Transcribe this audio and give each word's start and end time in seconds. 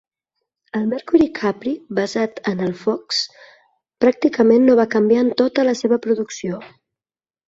El 0.77 0.85
Mercury 0.91 1.25
Capry 1.39 1.73
basat 1.99 2.39
en 2.51 2.63
el 2.67 2.73
Fox 2.79 3.19
pràcticament 4.05 4.65
no 4.71 4.79
va 4.79 4.87
canviar 4.97 5.21
en 5.25 5.29
tota 5.43 5.67
la 5.69 5.77
seva 5.83 6.01
producció. 6.07 6.63